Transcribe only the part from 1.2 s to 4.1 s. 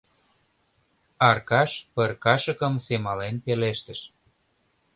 —Аркаш пыркашыкым семален пелештыш.